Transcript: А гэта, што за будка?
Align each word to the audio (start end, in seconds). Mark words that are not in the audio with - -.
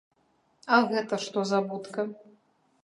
А 0.77 0.79
гэта, 0.93 1.21
што 1.27 1.47
за 1.51 1.59
будка? 1.69 2.01